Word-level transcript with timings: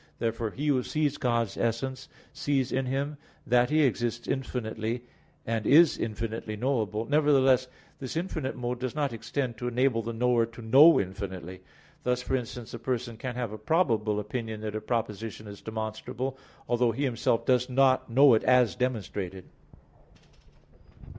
Therefore 0.17 0.49
he 0.49 0.65
who 0.65 0.81
sees 0.81 1.19
God's 1.19 1.57
essence, 1.57 2.09
sees 2.33 2.71
in 2.71 2.87
Him 2.87 3.17
that 3.45 3.69
He 3.69 3.83
exists 3.83 4.27
infinitely, 4.27 5.03
and 5.45 5.67
is 5.67 5.95
infinitely 5.95 6.55
knowable; 6.55 7.05
nevertheless, 7.05 7.67
this 7.99 8.17
infinite 8.17 8.55
mode 8.55 8.79
does 8.79 8.95
not 8.95 9.13
extend 9.13 9.59
to 9.59 9.67
enable 9.67 10.01
the 10.01 10.11
knower 10.11 10.47
to 10.47 10.61
know 10.63 10.99
infinitely; 10.99 11.61
thus, 12.01 12.23
for 12.23 12.35
instance, 12.35 12.73
a 12.73 12.79
person 12.79 13.15
can 13.15 13.35
have 13.35 13.51
a 13.51 13.59
probable 13.59 14.19
opinion 14.19 14.61
that 14.61 14.73
a 14.75 14.81
proposition 14.81 15.45
is 15.47 15.61
demonstrable, 15.61 16.35
although 16.67 16.91
he 16.93 17.03
himself 17.03 17.45
does 17.45 17.69
not 17.69 18.09
know 18.09 18.33
it 18.33 18.43
as 18.43 18.75
demonstrated. 18.75 19.45